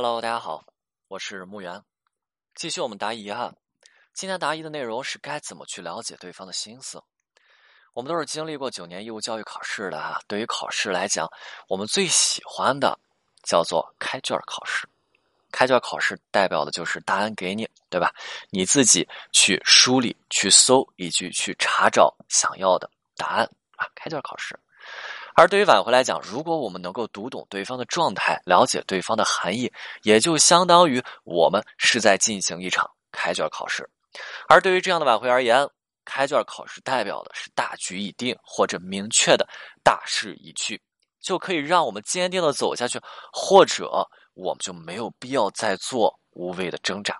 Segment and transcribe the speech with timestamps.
[0.00, 0.64] Hello，大家好，
[1.08, 1.82] 我是木源，
[2.54, 3.52] 继续我们答疑哈。
[4.14, 7.02] 今天答疑的内容是该怎么去了解对方的心思。
[7.94, 10.20] 我们都是经历过九年义务教育考试的哈。
[10.28, 11.28] 对于考试来讲，
[11.66, 12.96] 我们最喜欢的
[13.42, 14.88] 叫做开卷考试。
[15.50, 18.14] 开卷考试代表的就是答案给你，对吧？
[18.50, 23.84] 你自己去梳理、去搜以及去查找想要的答案啊。
[23.96, 24.56] 开卷考试。
[25.38, 33.88] 而对于挽回来讲，如果我们能够读懂对方的状态，了解对方的含义，也就相当于我们是在进行一场开卷考试。
[34.48, 35.64] 而对于这样的挽回而言，
[36.04, 39.48] 开卷考试代表的是大局已定或者明确的
[39.84, 40.82] 大势已去，
[41.20, 43.00] 就可以让我们坚定的走下去，
[43.32, 47.16] 或者我们就没有必要再做无谓的挣扎。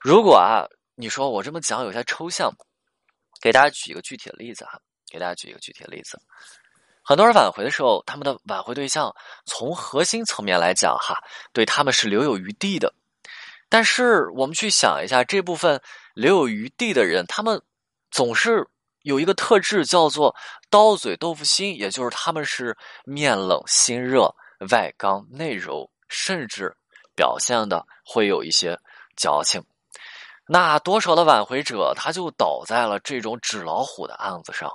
[0.00, 2.50] 如果啊，你说我这么讲有些抽象，
[3.40, 4.76] 给大家举一个具体的例子哈，
[5.08, 6.20] 给大家举一个具体的例子。
[7.08, 11.16] 很多人挽回的时候，他们的挽回对象从核心层面来讲，哈，
[11.54, 12.92] 对他们是留有余地的。
[13.70, 15.80] 但是我们去想一下，这部分
[16.12, 17.62] 留有余地的人，他们
[18.10, 18.68] 总是
[19.04, 20.36] 有一个特质，叫做
[20.68, 24.34] 刀嘴豆腐心，也就是他们是面冷心热、
[24.70, 26.76] 外刚内柔，甚至
[27.16, 28.78] 表现的会有一些
[29.16, 29.64] 矫情。
[30.46, 34.70] 那多少的挽回者，他就倒在了这种纸老虎的案子上。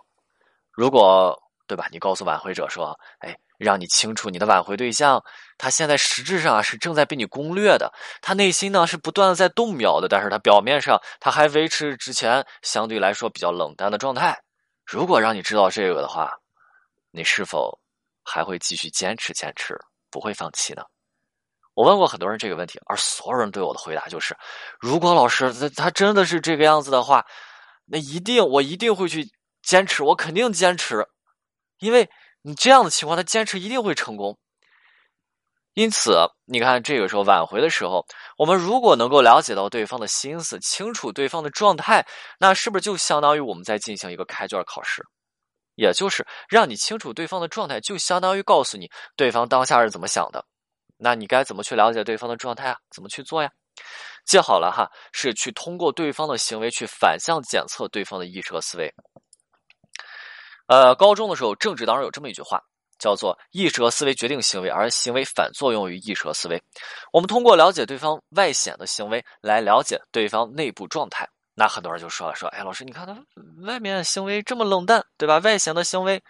[0.72, 1.88] 如果对吧？
[1.92, 5.24] 你告诉挽回者说：“哎，让你清楚，你的挽回对象，
[5.58, 14.38] 他现在实质上是正在被你攻略的，他内心呢是不断的在动摇的，但是他表面上他还维持之前相对来说比较冷淡的状态。
[14.86, 16.32] 如果让你知道这个的话，
[17.12, 17.80] 你是否
[18.24, 19.80] 还会继续坚持坚持，
[20.12, 20.84] 不会放弃呢？”
[21.76, 24.38] 我问过很多人这个问题，而所有人对我的回答就是
[24.80, 27.26] ：“如果老师他他真的是这个样子的话，
[27.86, 29.28] 那一定我一定会去
[29.64, 31.08] 坚持，我肯定坚持。”
[31.80, 32.10] 因为
[32.42, 34.38] 你这样的情况，他坚持一定会成功。
[35.74, 36.16] 因此，
[36.46, 38.06] 你看这个时候挽回的时候，
[38.38, 42.06] 我们如果能够了解到对方的心思，清楚对方的状态，
[42.40, 45.04] 那是不是就相当于我们在进行一个开卷考试？
[45.76, 50.46] 也就是让你清楚对方的状态，就相当于告诉你对方当下是怎么想的。
[50.98, 52.78] 那你该怎么去了解对方的状态啊？
[52.92, 53.50] 怎么去做呀？
[54.26, 58.94] 记好了哈，是去通过对方的行为去反向检测对方的意识和思维。
[60.68, 62.62] 呃，高中的时候，政治当中有这么一句话，
[62.98, 66.62] 叫做“意识和思维决定行为，而行为反作用于意识和思维”。
[67.12, 71.28] 我们通过了解对方外显的行为来了解对方内部状态。
[71.54, 73.14] 那很多人就说了：“说，哎，老师，你看他
[73.66, 75.38] 外面行为这么冷淡，对吧？
[75.40, 76.22] 外显的行为，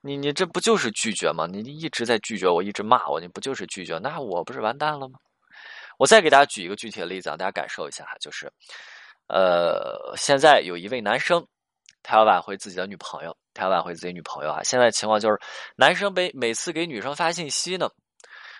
[0.00, 1.46] 你你这不就是拒绝吗？
[1.46, 3.98] 你一直在拒绝我，一直骂我，你不就是拒绝？
[3.98, 5.18] 那我不是完蛋了吗？”
[5.98, 8.50] 我再给大家举一个具体的例子啊，大家感受一下哈，就是，
[9.28, 11.46] 呃，现在有一位男生。
[12.06, 14.62] 他要挽回自己的女朋友，他挽回自己女朋友啊！
[14.64, 15.40] 现在情况就是，
[15.76, 17.88] 男生每每次给女生发信息呢，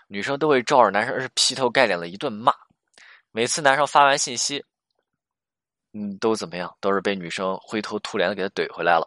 [0.07, 2.55] 女生都会照着男生是劈头盖脸的一顿骂。
[3.33, 4.65] 每次男生发完信息，
[5.93, 6.73] 嗯，都怎么样？
[6.81, 9.07] 都是被女生灰头土脸的给他怼回来了，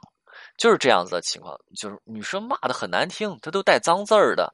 [0.58, 1.58] 就是这样子的情况。
[1.76, 4.54] 就是女生骂的很难听，她都带脏字儿的。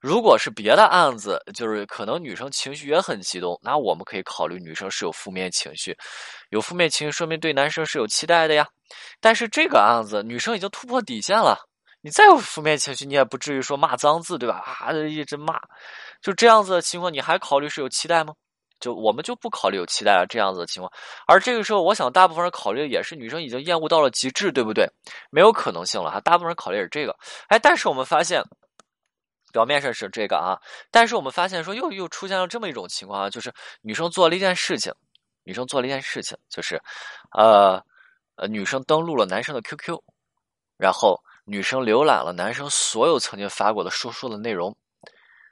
[0.00, 5.96] 如果是别的案子，就是可能女生情绪也很激动，那我们可以考虑女生是有负面情绪，
[6.50, 8.64] 有负面情绪说明对男生是有期待的呀。
[9.20, 11.58] 但是这个案子，女生已经突破底线了，
[12.00, 14.62] 你再有负面情绪，你也不至于说骂脏字，对吧？
[14.80, 15.58] 啊，一直骂，
[16.22, 18.32] 就这样子的情况，你还考虑是有期待吗？
[18.78, 20.92] 就我们就不考虑有期待了，这样子的情况。
[21.26, 24.88] 而这个时候，我想大部分人考虑的也是女生已经厌恶到了极致，对不对？
[25.30, 27.16] 没有可能性了哈，大部分人考虑也是这个。
[27.48, 28.40] 哎，但是我们发现。
[29.52, 30.58] 表面上是这个啊，
[30.90, 34.92] 但是我们发现说又又出现了这么一种情况啊，就是女生做了一件事情，
[35.44, 36.80] 女生做了一件事情，就是，
[37.32, 37.82] 呃
[38.36, 39.98] 呃，女生登录了男生的 QQ，
[40.76, 44.76] 然后女生浏览了男生所有曾经发过的说说的内容，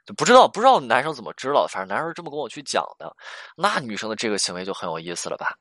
[0.05, 3.17] 就不知道不知道男生怎么知道，反正男生是这么跟我去讲的，
[3.57, 5.57] 那女生的这个行为就很有意思了吧？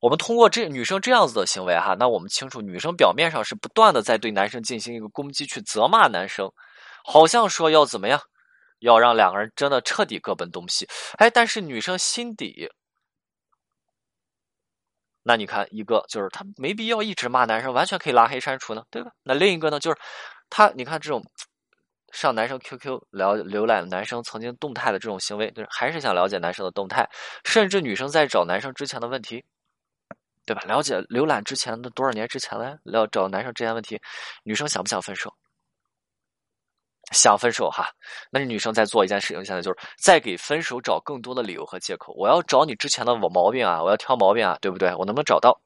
[0.00, 6.50] 我们通过这女生这样子的行为哈，那我们清楚女生表面上是不断的在对男生进行一个攻击，去责骂男生。
[7.04, 8.20] 好像说要怎么样，
[8.80, 10.88] 要让两个人真的彻底各奔东西。
[11.18, 12.70] 哎，但是女生心底，
[15.22, 19.10] 那你看，一个就是她没必要一直骂男生，完全可以拉黑删除呢，对吧？
[19.22, 19.98] 那另一个呢，就是
[20.48, 21.22] 她，你看这种
[22.12, 27.08] 上男生 QQ 了浏览男生曾经动态的这种行为，就是还是想了解男生的动态，
[27.44, 29.44] 甚至女生在找男生之前的问题，
[30.46, 30.62] 对吧？
[30.62, 34.00] 了解浏览之前的多少年之前了，要找男生之前问题，
[34.42, 35.32] 女生想不想分手？
[37.10, 37.88] 想分手哈，
[38.30, 42.12] 那女生在做一件事情，现在就是在给分手找更多的理由和借口。
[42.16, 44.94] 我要找你之前的毛病啊，我要挑毛病啊，对不对？
[44.94, 45.60] 我能不能找到？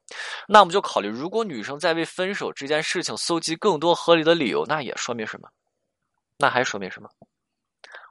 [0.48, 5.48] 那我们就考虑，如果女生在为分手这件事情搜集更多合理的理由，那也说明什么？
[6.38, 7.08] 那还说明什么？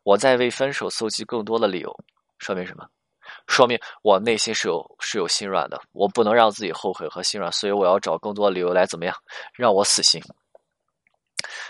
[0.04, 1.92] 我在为分手搜集更多的理由，
[2.38, 2.86] 说明什么？
[3.48, 9.16] 说明我内心是有是有心软的，我不能让自己后悔和心软，所以我要找更多的理由来怎么样
[9.54, 10.22] 让我死心。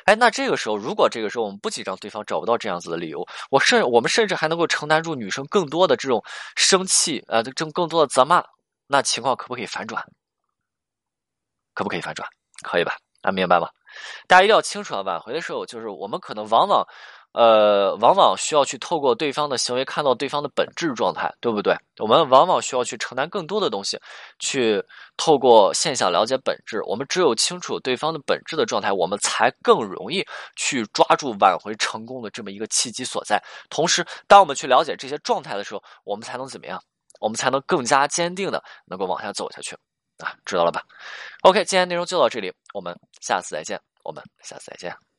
[0.06, 6.24] 哎，那这个时候，如果这个时候我们不紧张，对方找不到这样子的理由，我甚我们甚至还能够承担住女生更多的这种
[6.56, 8.44] 生气，呃，这更多的责骂，
[8.88, 10.04] 那情况可不可以反转？
[11.74, 12.28] 可不可以反转？
[12.64, 12.96] 可以吧？
[13.22, 13.68] 啊，明白吗？
[14.28, 15.02] 大家一定要清楚啊！
[15.02, 16.86] 挽回的时候，就是我们可能往往。
[17.34, 21.76] 呃，往往需要去透过对方的行为看到对方的本质状态，对不对？
[22.00, 24.00] 我们往往需要去承担更多的东西，
[24.40, 24.84] 去
[25.18, 26.82] 透过现象了解本质。
[26.84, 30.24] 我们只有清楚对方的本质的状态，我们才更容易
[30.56, 33.42] 去抓住挽回成功的这么一个契机所在。
[33.70, 36.80] 同时，当我们去了解这些状态的时候，我们才能怎么样？
[37.20, 39.76] 我们才能更加坚定的能够往下走下去
[40.18, 40.36] 啊！
[40.46, 40.82] 知道了吧
[41.44, 43.80] ？OK，今天内容就到这里，我们下次再见。
[44.04, 45.13] 我们下次再见。